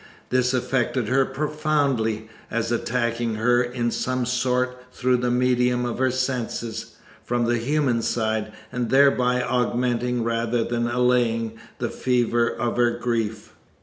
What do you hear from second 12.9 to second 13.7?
grief."